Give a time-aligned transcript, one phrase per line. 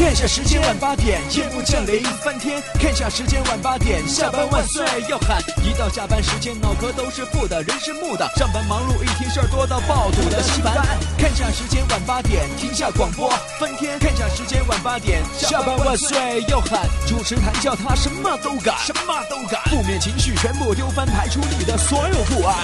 [0.00, 2.60] 看下时间晚八点，夜幕降临翻天。
[2.80, 5.42] 看下时间晚八点，下班万岁要喊。
[5.62, 8.26] 一到下班时间，脑壳都是负的，人是木的。
[8.34, 10.74] 上班忙碌一天，事儿多到爆肚的稀饭。
[11.18, 13.28] 看下时间晚八点，停下广播
[13.60, 13.98] 翻天。
[13.98, 16.88] 看下时间晚八点，下班万岁要喊。
[17.06, 19.62] 主持谈笑他什么都敢，什么都敢。
[19.64, 22.56] 负面情绪全部丢翻，排除你的所有不安。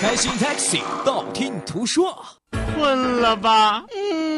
[0.00, 2.24] 开心 Taxi，道听途说。
[2.76, 3.82] 困了吧？
[3.92, 4.37] 嗯。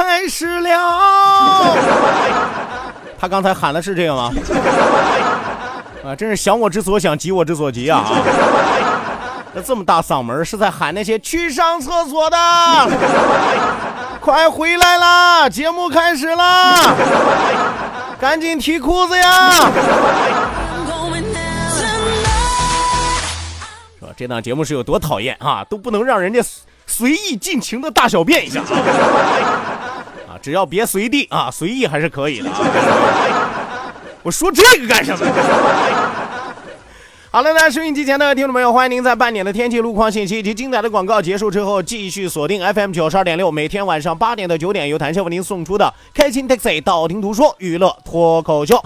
[0.00, 1.76] 开始了，
[3.20, 4.32] 他刚才喊的是这个吗？
[6.02, 8.02] 啊，真是想我之所想，急我之所急啊！
[9.52, 12.36] 那这么大嗓门是在喊那些去上厕所的，
[14.22, 15.46] 快回来啦！
[15.50, 16.76] 节目开始啦，
[18.18, 19.50] 赶紧提裤子呀！
[24.00, 26.40] 说这档节目是有多讨厌啊，都不能让人家。
[26.86, 28.60] 随意尽情的大小便一下！
[28.62, 28.66] 啊，
[30.40, 32.58] 只要别随地啊，随意还是可以的啊。
[34.22, 35.26] 我说这个干什么？
[37.32, 48.82] 好了，那收音机前的听众朋友，欢迎您在半点的天气路况信息以及精彩的广告结束之后，继续锁定 FM 九十二点六，每天晚上八点到九点，由谭笑为您送出的开心 Taxi 道听途说娱乐脱口秀。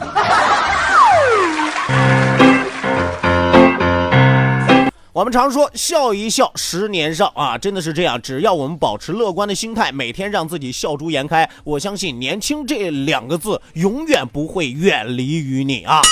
[5.14, 8.20] 我们常说笑一笑，十年少啊，真的是这样。
[8.20, 16.02] 只要我们保持乐观的心态，每天让自己笑逐颜开，我相信年轻这两个字永远不会远离于你啊。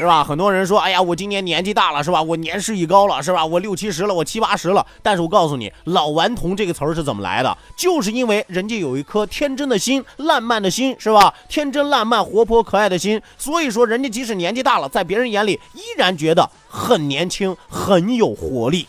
[0.00, 0.24] 是吧？
[0.24, 2.22] 很多人说，哎呀，我今年年纪大了，是吧？
[2.22, 3.44] 我年事已高了，是吧？
[3.44, 4.86] 我六七十了，我七八十了。
[5.02, 7.58] 但是我告诉你，老顽童这个词儿是怎么来的？
[7.76, 11.34] 就是因为人家有一颗天真的心、烂漫的心，是吧？
[11.50, 13.20] 天真烂漫、活泼可爱的心。
[13.36, 18.88] 所以说，人家即使年纪大了，在别人眼里依然觉得很年轻、很有活力。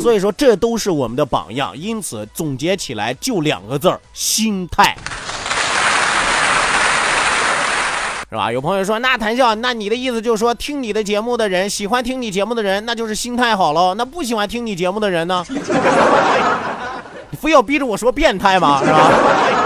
[0.00, 1.76] 所以说，这都是我们的榜样。
[1.76, 4.96] 因此，总结起来就两个字儿：心态。
[8.28, 8.50] 是吧？
[8.50, 13.94] 有朋友说，那谈笑，那你的意思就是说，听你的节目的人，喜欢听你节目的人，那就是心态好喽。
[13.94, 15.44] 那不喜欢听你节目的人呢？
[17.30, 18.80] 你非要逼着我说变态吗？
[18.84, 19.10] 是吧？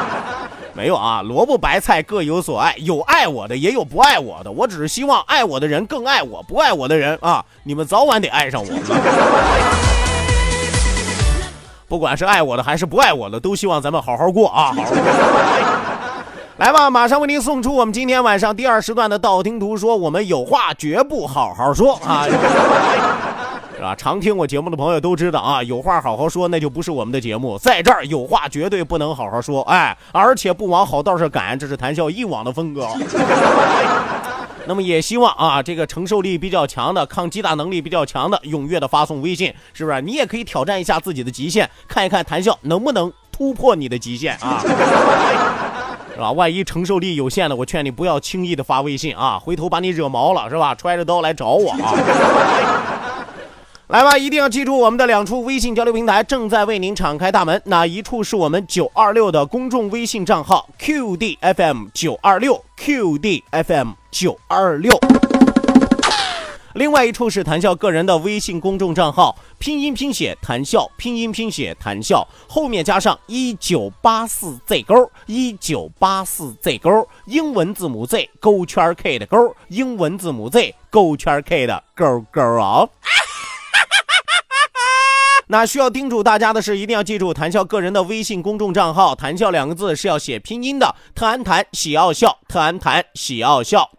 [0.72, 4.50] 没有啊，萝卜白菜各有所爱，有爱我的，也有不爱我的。
[4.50, 8.69] 我只是希望爱我的人更爱我，不爱我的人啊，你们早晚得爱上我。
[11.88, 15.80] 不管是爱我的还是不爱我的，都希望咱们好好过啊，好好过。
[16.60, 19.97] 来吧，马上为您送出我们今天晚上第二时段的道听途说。
[19.97, 22.26] 我们有话绝不好好说啊，
[23.75, 23.94] 是吧？
[23.97, 27.56] 常听我节目的朋友都知道啊， 有话好好说，那就不是我们的节目。
[27.56, 32.87] 在这儿有话绝对不能好好说，哎，而且不往好道上赶，这是谈笑一往的风格。
[34.69, 40.03] 那么也希望啊，这个承受力比较强的、抗击打能力比较强的，踊跃的发送微信，是不是？
[40.03, 44.62] 你也可以挑战一下自己的极限，看一看谈笑能不能突破你的极限啊。
[46.20, 46.32] 是吧？
[46.32, 50.75] 万一承受力有限的，我劝你不要轻易的发微信啊，回头把你惹毛了，是吧？
[50.75, 51.94] 揣着刀来找我啊！
[53.88, 65.19] 来吧，一定要记住我们的两处微信交流平台正在为您敞开大门，哪一处是我们九二六的公众微信账号 QDFM 九二六 QDFM 九二六。
[66.75, 82.88] 另外一处是谈笑个人的微信公众账号，拼音拼写谈笑，拼音拼写谈笑，后面加上一九八四 Z 勾，一九八四 Z 勾，英文字母 Z 勾圈 K 的勾，英文字母 Z 勾圈 K 的勾勾啊。
[85.48, 93.90] 那需要叮嘱大家的是，一定要记住谈笑个人的微信公众账号，谈笑两个字是要写拼音的，特安谈喜奥笑，特安谈喜奥笑。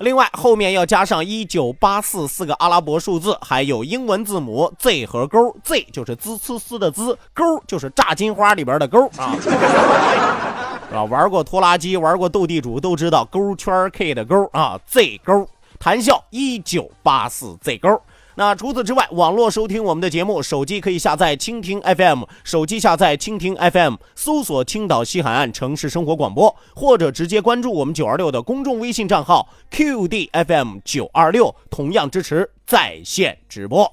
[0.00, 9.34] 另外，后面要加上一九八四四个阿拉伯数字，还有英文字母 Z 和勾，Z 就是滋呲呲的滋，勾就是炸金花里边的勾啊，
[10.94, 11.04] 啊？
[11.04, 15.48] 玩过拖拉机，玩过斗地主，都知道勾圈 K 的勾啊，Z 勾，
[15.80, 18.00] 谈笑一九八四 Z 勾。
[18.38, 33.92] 那除此之外，网络收听我们的节目，手机可以下载蜻蜓 FM，手机下载蜻蜓 FM，搜索青岛西海岸城市生活广播，或者直接关注我们九二六的公众微信账号 QDFM 九二六，同样支持在线直播。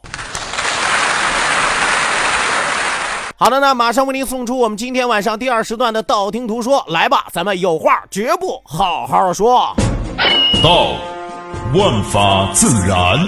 [3.38, 9.76] 好的，那马上为您送出我们今天晚上第二时段的道听途说，来吧，咱们有话绝不好好说。
[10.62, 10.92] 道，
[11.74, 13.28] 万法自然；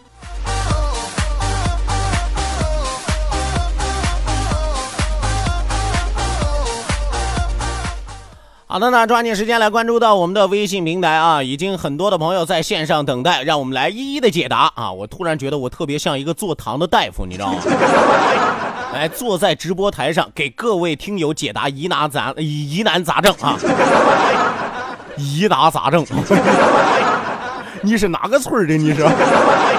[8.71, 14.89] 好的，那抓紧时间来关注到我们的微信平台啊，已经很多的朋友在线上等待，让我们来一一的解答啊。
[14.89, 17.59] 我突然觉得我特别像一个做糖的大夫，你知道吗？
[18.93, 23.57] 来 坐在直播台上给各位听友解答疑难杂疑难杂症啊，
[25.17, 26.05] 疑难杂症。
[27.83, 28.77] 你是哪个村的？
[28.77, 29.03] 你是？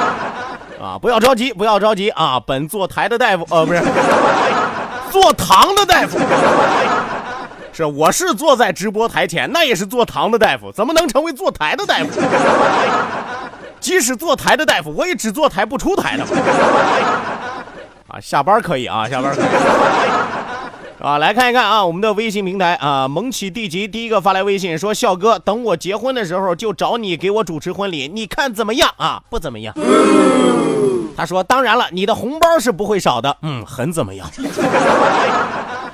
[0.78, 2.38] 啊，不要着急，不要着急啊！
[2.46, 3.82] 本坐台的大夫，呃，不是
[5.10, 6.18] 坐糖的大夫。
[7.72, 12.20] 是，我是坐在直播台前，那也是坐堂的大夫，怎么能成为坐台的大夫？
[13.80, 16.24] 即使坐台的大夫，我也只坐台不出台的。
[18.08, 19.44] 啊，下班可以啊，下班可以。
[21.00, 29.20] 啊，来看一看啊，我们的微信平台啊，蒙起地级第一个发来微信说：“笑哥，等我结婚的时候就找你给我主持婚礼，你看怎么样啊？
[29.28, 29.74] 不怎么样。”
[31.16, 34.30] 他说：“当然了，你的红包是不会少的。”嗯，很怎么样？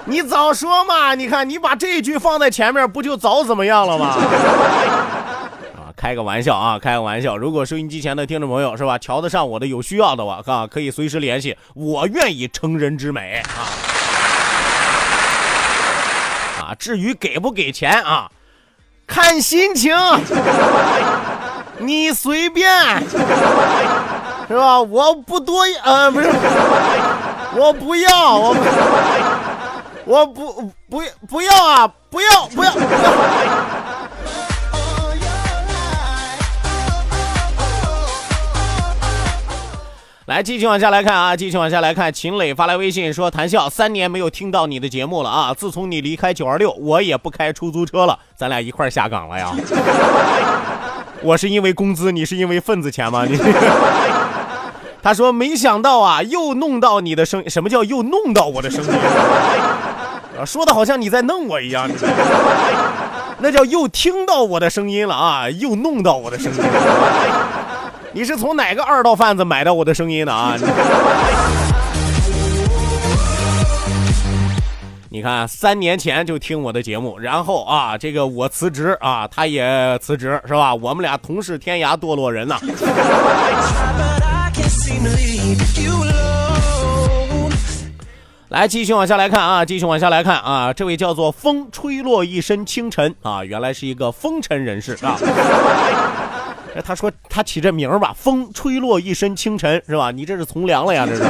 [0.09, 1.15] 你早说嘛！
[1.15, 4.17] 你看，你把这句放在前面，不就早怎么样了吗？
[5.77, 7.37] 啊，开个玩笑啊，开个玩笑。
[7.37, 13.53] 如果收音机前的听众朋友是吧，瞧得上我的有需要的话啊，可以随时联系，我愿意成人之美啊。
[16.63, 18.31] 啊，至于给不给钱啊，
[19.07, 19.95] 看心情，
[21.81, 22.67] 你随便，
[24.49, 24.81] 是吧？
[24.81, 26.31] 我不多，呃，不是，
[27.57, 28.57] 我不要，我。
[30.09, 31.87] 我不不不要啊！
[32.09, 32.73] 不要不要！
[40.25, 41.37] 来，继续往下来看啊！
[41.37, 45.53] 继续往下来看，秦磊发来微信说：“谈笑，三年没有听到你的节目了啊！
[45.53, 49.55] 自从你离开九二六，我也不开出租车了，咱俩一块下岗了呀！
[51.21, 53.27] 我是因为工资，你是因为份子钱吗？
[53.27, 53.37] 你？”
[55.03, 58.91] 他说：“没想到啊，又弄到你的声，什么叫又弄到我的声音？”
[60.45, 61.89] 说的好像你在弄我一样，
[63.39, 66.59] 那叫又听到我的声音了啊，又弄到我的声音。
[68.13, 70.55] 你是从哪个二道贩子买到我的声音的啊？
[75.11, 80.75] 你看，三年前就听我的节目，然后啊，这个我辞职啊，他也辞职，是吧？
[80.75, 82.59] 我们俩同是天涯堕落人呐。
[88.51, 95.19] 来，继续往下来看啊，继续往下来看啊，这位叫做风吹落一身清晨啊，原来是一个风尘人士啊。
[96.85, 100.11] 他说他起这名吧，风吹落一身清晨是吧？
[100.11, 101.23] 你这是从良了呀，这是。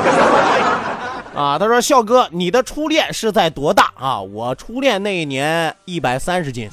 [1.34, 4.20] 啊，他说笑哥，你的初恋是在多大啊？
[4.20, 6.70] 我初恋那一年一百三十斤。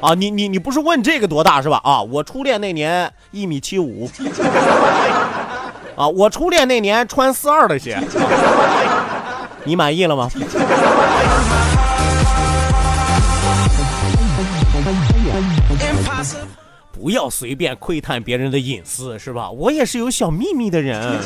[0.00, 1.80] 啊，你你你不是问这个多大是吧？
[1.84, 4.10] 啊，我初恋那年一米七五。
[5.96, 6.08] 啊！
[6.08, 8.00] 我初恋那年穿四二的鞋，
[9.64, 10.30] 你满意了吗？
[16.90, 19.50] 不要随便窥探别人的隐私，是吧？
[19.50, 21.18] 我也是有小秘密的人。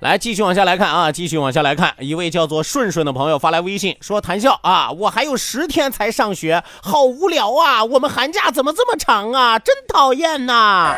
[0.00, 1.12] 来，继续往下来看啊！
[1.12, 7.84] 继续往下来看，一位叫做顺顺的朋友发来微信说：“谈笑啊，我还有十天才上学，好无聊啊！
[7.84, 9.58] 我们寒假怎么这么长啊？
[9.58, 10.94] 真讨厌呐！”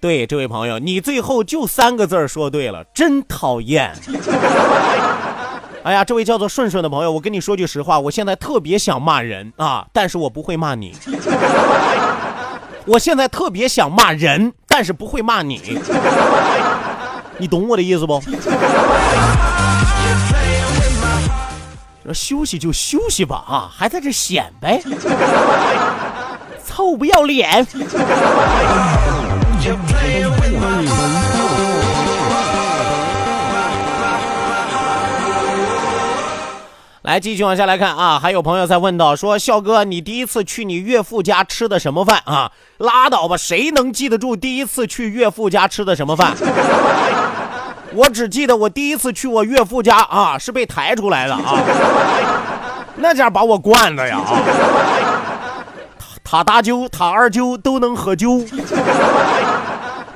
[0.00, 3.92] 对，这位朋友，你最后就三个字说对了，真讨厌。
[5.84, 10.96] 哎呀，这位叫做顺顺的朋友，我跟你说句实话，我现在特别想骂人啊，但是我不会骂你。
[12.90, 15.78] 我现在特别想骂人，但是不会骂你，
[17.38, 18.20] 你懂我的意思不？
[22.12, 24.82] 休息就休息吧啊，还在这显摆，
[26.66, 27.64] 臭不要脸！
[37.10, 42.52] 来，继续往下来看啊，还有朋友在问到说，笑哥，你第一次去你岳父家吃的什么饭啊？
[42.78, 46.36] 拉倒吧，谁能记得住第一次去岳父家吃的什么饭？
[47.94, 51.58] 我只记得我第一次去我岳父家啊，是被抬出来的啊，
[52.94, 54.38] 那家把我惯的呀啊，
[56.22, 58.40] 他大舅他二舅都能喝酒，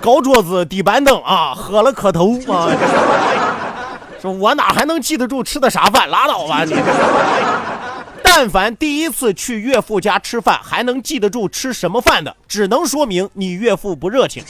[0.00, 2.70] 高桌子低板凳啊，喝了磕头啊，
[4.24, 6.08] 说我哪还能记得住吃的啥饭？
[6.08, 6.74] 拉倒吧你！
[8.22, 14.42] 但凡第一次去岳父家吃饭还能记得住吃什么饭的，只能说明你岳父不热情。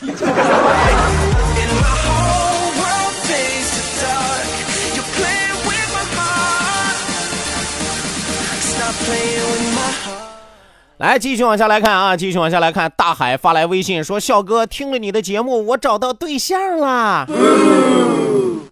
[11.04, 12.90] 来，继续往下来看啊，继续往下来看。
[12.96, 17.26] 大海发来微信说：“笑哥，听了你的节目，我找到对象啦！”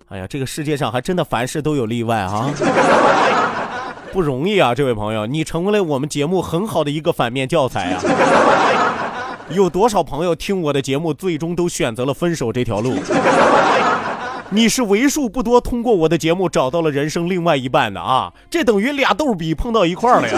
[0.09, 2.49] 哎呀，这个世界上还真的凡事都有例外啊，
[4.13, 8.01] 不容易啊，这位朋友，你成为了我们节目很好的一个反面教材啊。
[9.53, 12.95] 有多少朋友听我的节目，最终都选择了分手这条路？
[14.49, 18.33] 你是为数不多通过我的节目找到了人生另外一半的啊！
[18.51, 20.35] 这等于俩逗比碰到一块儿了呀！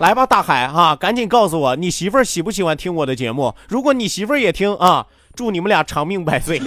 [0.00, 3.54] 来吧，大海啊，赶紧告诉我，你媳妇儿喜不喜欢听我的节目？
[3.68, 6.60] 如果你媳妇儿也听啊，祝你们俩长命百岁。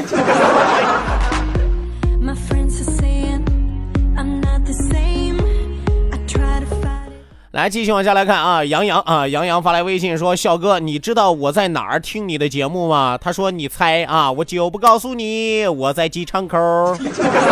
[7.51, 16.57] 来，继续往下来看啊，杨洋啊，杨洋发来微信说：“笑哥，你知道我在哪儿听你的节目吗？”他说：“你猜啊，我就不告诉你，我在机场口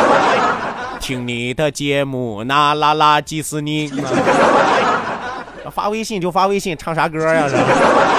[1.02, 3.92] 听你的节目，那啦啦急死你。”
[5.72, 7.48] 发微信就发微信，唱啥歌呀？
[7.50, 7.58] 这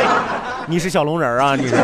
[0.68, 1.54] 你是小龙人啊？
[1.56, 1.76] 你是？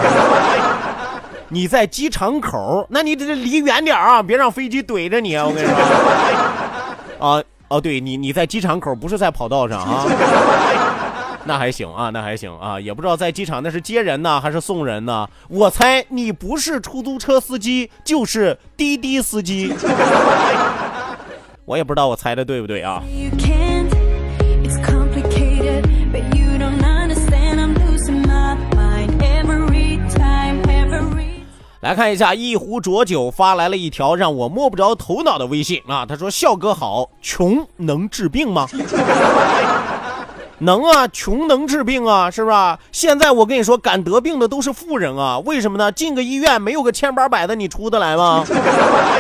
[1.49, 5.45] 你在机场口，那你得离远点啊，别让飞机怼着你啊！
[5.47, 5.76] 我跟你说，
[7.28, 7.42] 啊。
[7.69, 10.04] 哦，对你，你在机场口不是在跑道上啊？
[11.45, 15.26] 那还行啊，那还行啊，也不知道在机场那是接人呢还是送人呢？
[15.49, 19.73] 我猜你不是出租车司机，就是滴滴司机。
[21.64, 23.02] 我也不知道我猜的对不对啊？
[31.83, 36.07] 来看一下，一壶浊酒发来了一条让我摸不着头脑的微信啊！
[36.07, 38.69] 他说：“笑哥好，穷能治病吗？
[40.59, 42.57] 能啊，穷能治病啊，是不是？
[42.93, 45.41] 现在我跟你说，敢得病的都是富人啊！
[45.41, 45.91] 为什么呢？
[45.91, 48.45] 进个医院没有个千八百的，你出得来吗？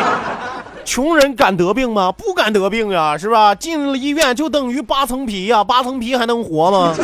[0.86, 2.12] 穷人敢得病吗？
[2.12, 3.56] 不敢得病呀，是吧？
[3.56, 6.94] 进了医院就等于扒层皮呀，扒层皮还能活吗？”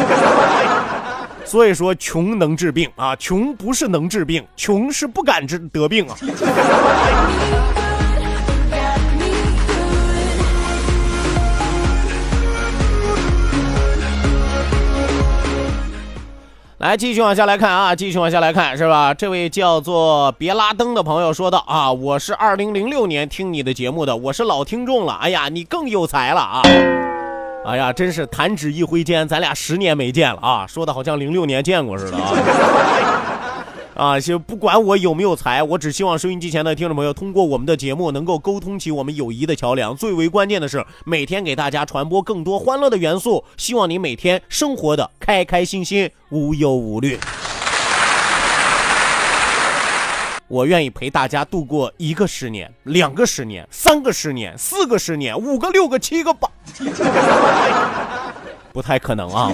[1.48, 3.16] 所以说，穷能治病啊！
[3.16, 6.14] 穷不是能治病，穷是不敢治得病啊。
[16.76, 19.14] 来，继续往下来看啊，继续往下来看，是吧？
[19.14, 25.14] 这位叫做别拉登的朋友说道啊，我是二零零六年听你的节目的，我是老听众了。
[25.14, 26.60] 哎呀，你更有才了啊！
[27.64, 30.66] 哎呀，真是弹指一挥间，咱俩十年没见了啊！
[30.66, 33.64] 说的好像零六年见过似的啊！
[33.94, 39.94] 啊，就不管我有没有才，我只希望收音机前的听众朋友通过我们的节目能够沟通起我们友谊的桥梁。
[39.94, 43.44] 最为关键的是，每天给大家传播更多欢乐的元素。
[43.56, 47.18] 希望你每天生活的开开心心，无忧无虑。
[50.48, 56.48] 我愿意陪大家度过一个十年、两个十年、三个十年、四个十年、五个、六个、七个、八，
[58.72, 59.52] 不太可能啊！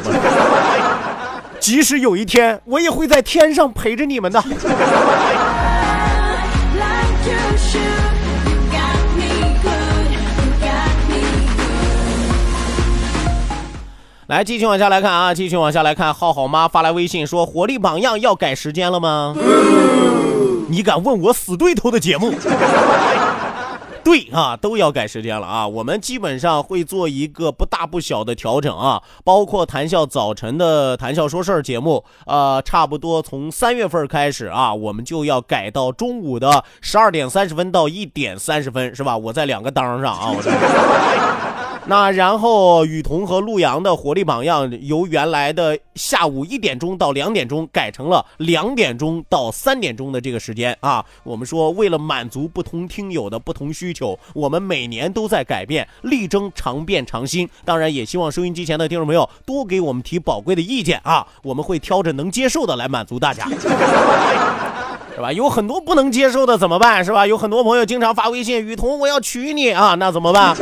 [1.58, 4.40] 即使有一天，我也会在天上陪着你们的。
[14.28, 15.34] 来，继续往下来看啊！
[15.34, 19.34] 继续往下来看，浩浩妈发来微信说：“活力榜样要改时间了吗？”
[20.68, 22.32] 你敢问我死对头的节目？
[24.04, 25.66] 对啊，都要改时间了啊！
[25.66, 39.16] 我们基本上会做一个不大不小的调整啊，包括谈笑早晨的谈笑说事儿节目，呃，差不多从三月份开始啊，我们就要改到中午的十二点三十分到一点三十分，是吧？
[39.16, 41.73] 我在两个档上啊，我在。
[41.86, 51.04] 那然后雨桐和陆阳的活力榜样由原来的下午一点钟到两点钟改成了两点钟到三点钟的这个时间啊。
[51.22, 57.46] 我们说为了满足不同听友的不同需求，我们每年都在改变，力争常变常新。
[57.66, 63.46] 当然也希望收音机前的听众朋友多给我们提宝贵的意见啊，我们会挑着能接受的来满足大家，
[65.14, 65.30] 是吧？
[65.30, 67.04] 有很多不能接受的怎么办？
[67.04, 67.26] 是吧？
[67.26, 70.56] 有很多朋友经常发微信，雨桐我要娶你啊，那怎么办？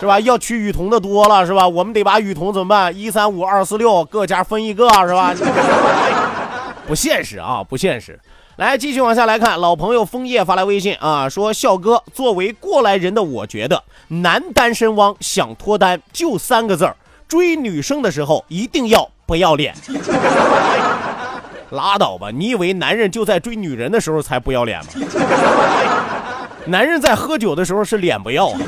[0.00, 0.20] 是吧？
[0.20, 1.66] 要娶雨桐的多了，是吧？
[1.66, 2.96] 我们得把雨桐怎么办？
[2.96, 5.34] 一三五二四六各家分一个，是吧？
[6.86, 8.18] 不现实啊，不现实。
[8.56, 16.96] 来，继续往下来看，老朋友枫叶发来微信啊，说笑哥，作为过来人的我觉得，男单身汪想脱单就三个字儿：
[17.28, 19.74] 追女生的时候一定要不要脸。
[21.70, 24.86] 拉倒吧，你以为男人就在追女人的时候才不要脸吗？
[26.66, 28.58] 男人在喝酒的时候是脸不要啊。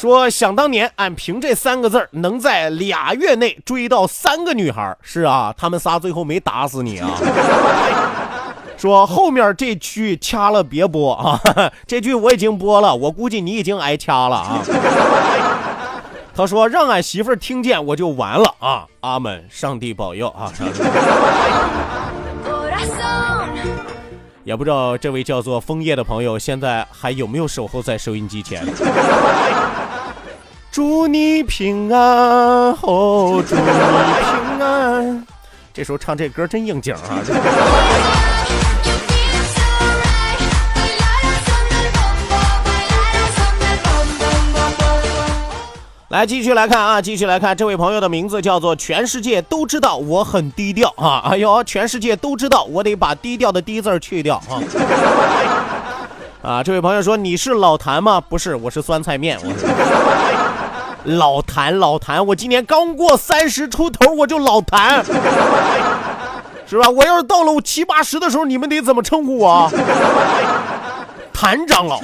[0.00, 4.96] 说想当年，俺凭这三个字儿，能在俩月内追到三个女孩。
[5.02, 7.10] 是啊，他们仨最后没打死你啊。
[8.78, 11.38] 说后面这句掐了别播啊，
[11.86, 14.62] 这句我已经播了，我估计你已经挨掐了啊。
[16.34, 18.86] 他说让俺媳妇儿听见我就完了啊！
[19.00, 20.50] 阿门，上帝保佑啊！
[24.50, 28.66] 也不知道这位叫做枫叶的朋友现在还有没有守候在收音机前。
[30.72, 35.24] 祝你平安，哦，祝你平安。
[35.72, 37.22] 这时候唱这歌真应景啊！
[46.10, 51.22] 来，继续来看啊，继续来看，这位朋友的名字叫做全世界都知道我很低调啊！
[51.24, 54.58] 哎呦，全世界都知道我得把低调的低字去掉啊！
[56.42, 58.20] 啊，这位朋友说你是老谭吗？
[58.20, 59.38] 不是，我是酸菜面。
[59.44, 65.04] 我是老谭，老谭，我今年刚过三十出头，我就老谭，
[66.66, 66.90] 是吧？
[66.90, 69.70] 我要是到了我七八十的时候，你们得怎么称呼我？
[71.32, 72.00] 谭长老。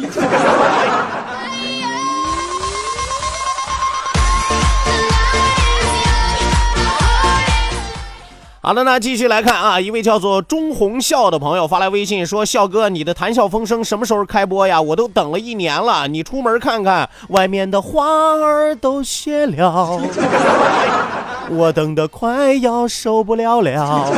[8.67, 14.83] 好的，那继续来看啊，一位叫做钟红笑的朋友发来微信说：“笑哥，你的谈笑风生什么时候开播呀？
[14.83, 20.01] 我都等了一年了，你出门看看，外面的花儿都谢了，
[21.49, 24.11] 我等的快要受不了了。”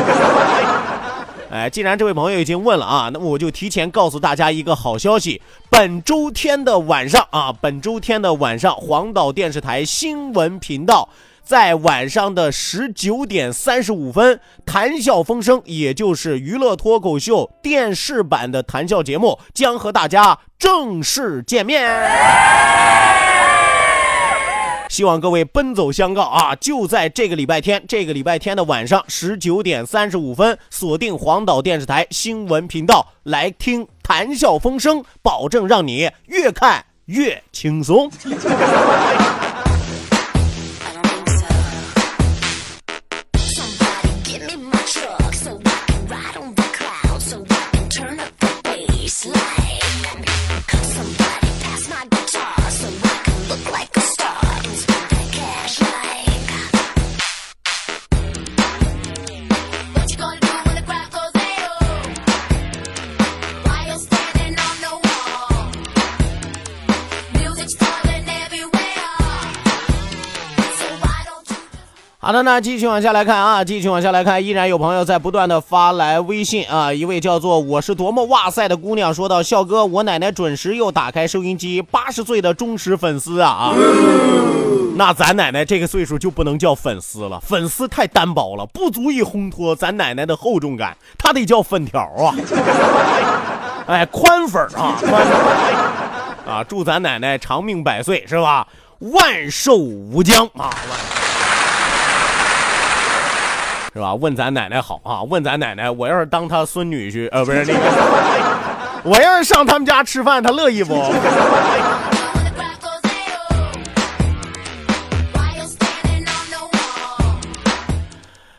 [1.52, 11.10] 哎，既然这位朋友已经问了啊，那么我就提前告诉大家一个好消息：本周天的晚上啊，本周天的晚上，黄岛电视台新闻频道。
[11.48, 21.90] 在晚上的十九点三十五分，谈笑风生，也就是娱乐脱口秀电视版的谈笑节目，将和大家正式见面。
[24.90, 26.54] 希望各位奔走相告啊！
[26.54, 38.10] 就在这个礼拜天，这个礼拜天的晚上十九点三十五分，锁定黄岛电视台新闻频道来听谈笑风生，保证让你越看越轻松。
[49.08, 50.68] tastes like.
[50.82, 51.37] Somebody
[72.28, 76.92] 好的，那继续往下来看啊，继续往下来看，依然有朋友在不断的发来微信啊。
[76.92, 83.74] 一位叫做我是多么哇塞的姑娘说道：“笑哥，我奶奶准时又打开收音机，八十岁的忠实粉丝啊啊！
[84.96, 92.36] 那咱奶奶这个岁数就不能叫粉丝了，粉丝太单薄了，不足以烘托咱奶奶的厚重感，她得叫粉条啊！
[93.88, 96.62] 哎，宽粉啊，宽粉啊！
[96.68, 98.68] 祝咱奶奶长命百岁，是吧？
[98.98, 100.68] 万寿无疆啊！”
[103.94, 104.14] 是吧？
[104.14, 105.22] 问咱奶奶好啊！
[105.22, 107.80] 问咱奶奶，我要是当他孙女婿，呃，不是那个，
[109.02, 110.94] 我要是上他们家吃饭，他乐意不？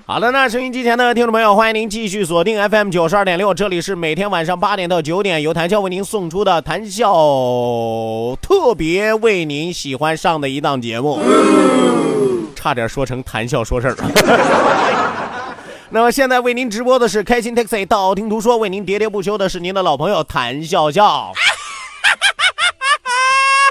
[0.05, 7.13] 好的，那收音机前的听众朋友，欢迎您继续锁定 FM 九十二点六，这里是每天晚上八点到九点由谈笑为您送出的谈笑
[8.41, 11.19] 特别为您喜欢上的一档节目，
[12.55, 13.95] 差点说成谈笑说事儿。
[15.91, 21.33] 那么现在为您直播的是开心 Taxi，道听途说为您喋喋不休的是您的老朋友谭笑笑。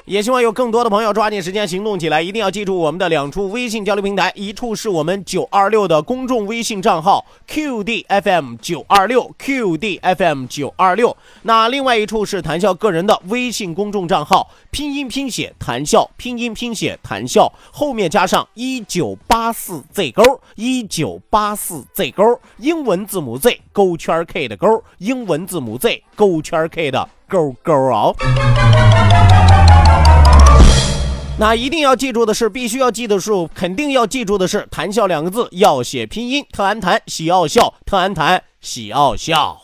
[0.08, 26.66] 也希望有更多的朋友抓紧时间行动起来，一定要记住我们的两处微信交流平台，一处是我们九二六的公众微信账号 QDFM 九二六 QDFM 九二六，那另外一处是谈笑个人的微信公众账号，拼音拼写谈笑，拼音拼写谈笑，后面加上一九八四 Z 勾，一九八四 Z 勾，英文字母 Z 勾圈 K 的勾，英文字母 Z 勾圈
[26.70, 28.16] K 的勾勾哦。
[31.40, 39.60] 那一定要记住的是，必须要记得住，肯定要记住的是，谈笑两个字要写拼音，特安谈，喜奥笑，特安谈，喜奥笑。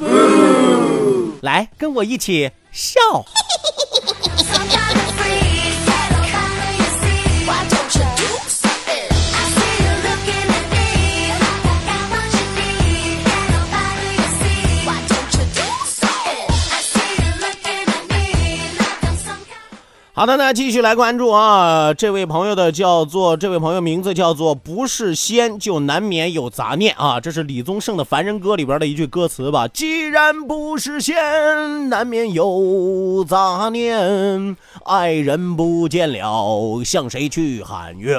[1.40, 3.00] 来，跟我一起笑。
[20.16, 29.66] 好的，那继续来关注啊，这位朋友的叫做这位朋友名字叫做不是仙就难免有杂念啊，这是李宗盛的《凡人歌》里边的一句歌词吧。
[29.66, 38.14] 既然不是仙，难免有杂念，爱人不见了，向谁去喊冤？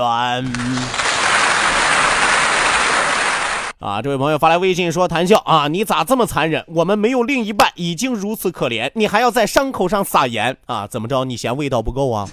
[3.80, 6.64] 啊，这位朋友发来微信说：“谈笑啊，你咋这么残忍？
[6.68, 10.88] 我们没有另一半，已经如此可怜，你还要在伤口上撒盐啊？
[10.88, 11.26] 怎么着？
[11.26, 12.28] 你嫌味道不够啊？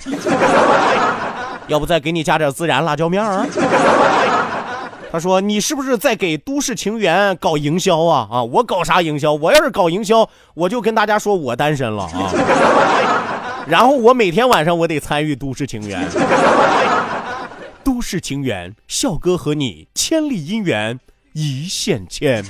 [1.67, 3.45] 要不再给你加点孜然辣椒面儿？”
[5.11, 8.29] 他说：“你是不是在给都市情缘搞营销啊？
[8.31, 9.33] 啊，我搞啥营销？
[9.33, 12.33] 我要是搞营销，我就跟大家说我单身了啊。
[13.67, 16.09] 然后我每天晚上我得参与都市情缘，
[17.85, 21.01] 都市情缘，笑哥和你千里姻缘。”
[21.33, 22.45] 一线牵。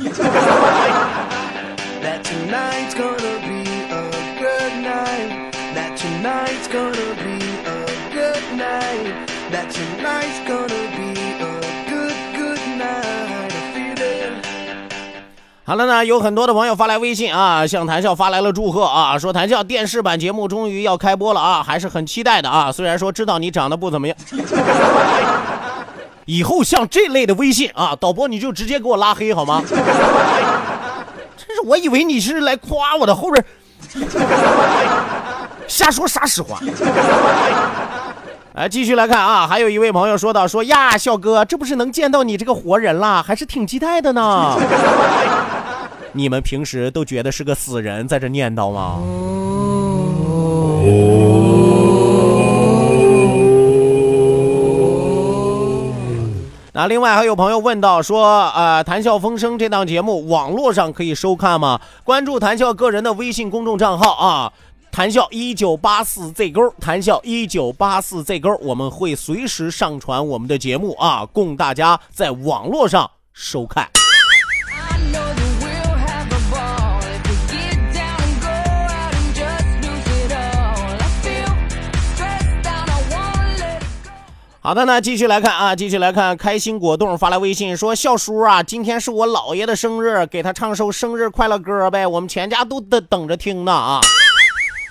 [15.64, 24.16] 好了呢，有很多的朋友发来微信啊，向谭笑发来了祝贺啊，说谭笑电视版节目终于要开播了啊，还是很期待的啊，虽然说知道你长得不怎么样。
[26.32, 29.62] 以后像这类的微信啊，导播你就直接给我拉黑好吗？
[29.68, 33.44] 真是，我以为你是来夸我的，后边
[35.68, 36.58] 瞎说啥实话。
[38.54, 44.56] 来，继续来看啊，还有一位朋友说到说呀，笑哥，这不是能见到你这个活人了，还是挺期待的呢。
[46.12, 49.02] 你们平时都觉得是个死人在这念叨吗？
[56.74, 61.78] 那另外还有朋友问到说，呃，谈笑风生这档节目网络上可以收看吗？
[62.02, 64.52] 关注谈笑个人的微信公众账号啊，
[64.90, 74.01] 谈笑一九八四 Z 勾，谈笑一九八四 Z 勾，我们会随时上传我们的节目啊，供大家在网络上收看。
[84.64, 94.00] 好的，那继续来看啊，继续来看，开心果冻发来微信说：“笑叔啊，今天是我姥爷的生日，给他唱首生日快乐歌呗，我们全家都等等着听呢啊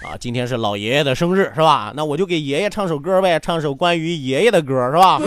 [0.04, 1.94] 啊，今天是老爷爷的生日是吧？
[1.96, 5.22] 那我就给爷爷唱首歌呗，唱首关于爷爷的歌是吧？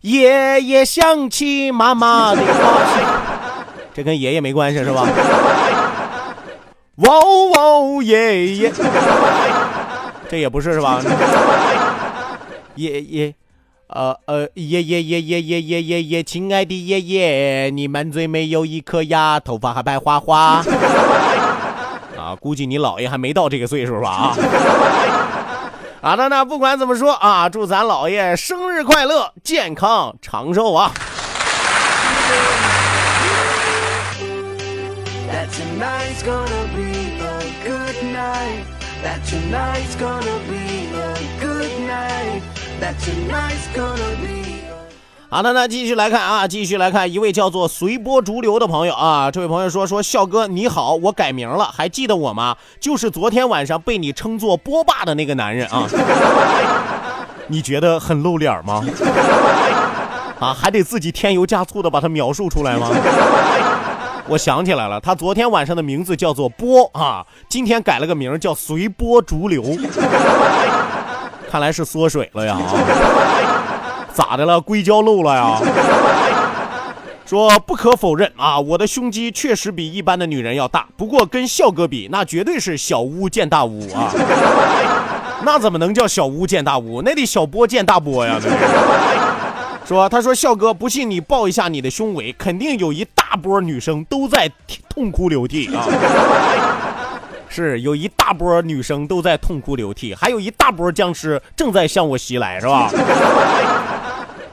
[0.00, 2.80] 爷爷想起妈妈的话，
[3.94, 5.06] 这跟爷爷没关系是吧？
[6.96, 7.14] 哇
[7.62, 8.72] 哦爷爷，
[10.28, 11.00] 这也不是是吧？”
[12.76, 13.34] 爷爷，
[13.88, 20.64] 呃呃，爷爷爷爷爷爷爷爷，亲爱的爷爷，你满嘴没有一颗牙，头发还白花花。
[22.16, 24.36] 啊，估计你姥爷还没到这个岁数吧？
[26.00, 30.92] 啊，好 的，那不管怎么说啊，祝咱姥爷生日快乐，健康长寿啊！
[45.28, 52.56] 好的，那继续来看啊，继续来看一位叫做随波逐流的朋友啊，这位朋友说说笑哥你好，我改名了，还记得我吗？
[52.80, 55.86] 就是昨天晚上被你称作波霸的那个男人啊，
[57.46, 58.84] 你觉得很露脸吗？
[60.40, 62.88] 啊，还得自己添油加醋的把他描述出来吗？
[64.26, 69.62] 我想起来了，他昨天晚上的名字叫做波啊，今天改了个名叫随波逐流。
[71.50, 72.56] 看来是缩水了呀，
[74.14, 74.60] 咋的了？
[74.60, 75.60] 硅胶漏了呀？
[77.26, 84.12] 说不可否认啊，我的胸肌确实比一般的女人要大，不过跟笑哥比，那绝对是小巫见大巫啊！
[85.44, 87.02] 那怎么能叫小巫见大巫？
[87.02, 88.38] 那得小波见大波呀！
[89.84, 94.48] 说他说笑哥，不信你抱一下你的胸围，肯定有一大波女生都在
[94.88, 95.84] 痛哭流涕啊！
[97.50, 102.90] 是有一大波女生都在痛哭流涕，还有一大波僵尸正在向我袭来，是吧？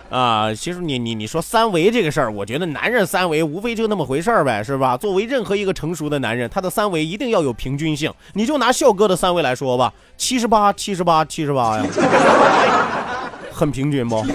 [0.09, 4.97] 啊，其实你你你说三维这个事儿，我觉得男人三维无非就那么回事儿呗，是吧？
[4.97, 8.11] 作为任何一个成熟的男人，他的三维一定要有平均性。
[8.33, 11.85] 你就拿笑哥的三维来说吧，七十八，七十八，七十八呀，
[13.51, 14.25] 很平均不？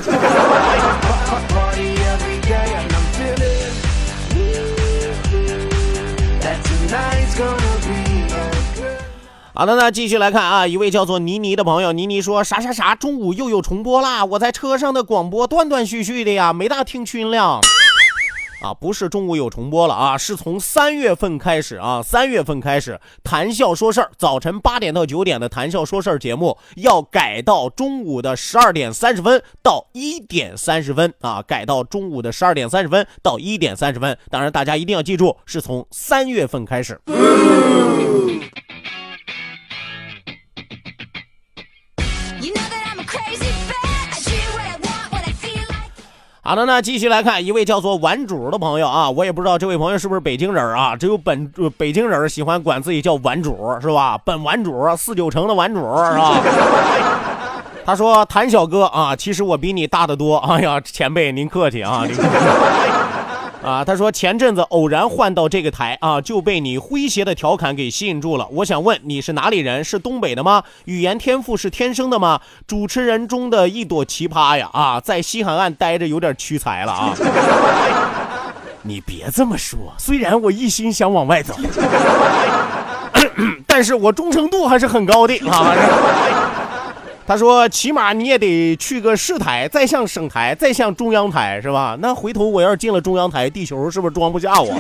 [9.55, 14.25] 好的，那继续来看啊，一位叫做倪妮的朋友，倪妮说啥啥啥，中午又有重播啦！
[14.25, 17.61] 我在车上的广播断断续续的呀，没大听清了。
[18.63, 34.17] 啊，不是中午有重播了啊，是从三月份开始啊，三月份开始谈笑说事儿，早晨八点到九点的谈笑说事儿节目要改到中午的十二点三十分到一点三十分啊，改到中午的十二点三十分到一点三十分。
[34.31, 36.99] 当然，大家一定要记住，是从三月份开始。
[46.53, 54.19] 好的，那继续来看一位叫做玩主的朋友啊，我也不知道这位朋友是不是北京人啊，只有本北京人喜欢管自己叫玩主是吧？
[54.23, 56.35] 本玩主四九城的玩主是吧？
[57.87, 60.37] 他说：“谭小哥啊，其实我比你大得多。
[60.37, 62.05] 哎呀，前辈您客气啊。”
[63.63, 68.47] 啊，他说前阵子偶然换到这个台啊，就被你诙谐的调侃给吸引住了。
[68.51, 69.85] 我想问你是哪里人？
[69.85, 70.65] 是东北的吗？
[70.87, 72.41] 语言天赋是天生的吗？
[72.67, 74.69] 主持人中的一朵奇葩呀！
[74.73, 77.15] 啊，在西海岸待着有点屈才了啊！
[78.83, 81.55] 你别这么说，虽然我一心想往外走，
[83.65, 86.42] 但是我忠诚度还是很高的啊。
[87.33, 91.97] 他说：“起码你也得去个市台，再向省台，再向中央台，是吧？
[91.99, 94.71] 那回头我要是进了中央台，地球是不是装不下我？”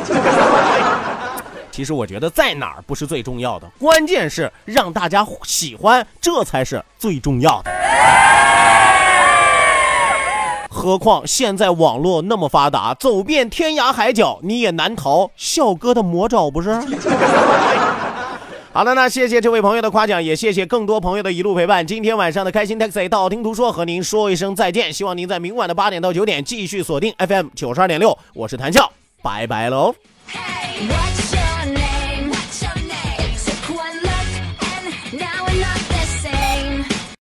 [1.73, 7.71] 其实我觉得在哪儿不是最重要的，关键是让大家喜欢，这才是最重要的。
[10.69, 16.79] 何况现在网络那么发达，走遍天涯海角，你也难逃笑哥的魔爪，不是？
[18.75, 21.87] 好的，那谢谢这位朋友的夸奖，也谢谢更多朋友的一路陪伴。
[21.87, 28.91] 今天晚上的开心 taxi 道听途说和您说一声再见，希望您在明晚的八点到九点继续锁定 FM 九十二点六，我是谭笑，
[29.23, 29.95] 拜拜喽。
[30.31, 31.42] Hey,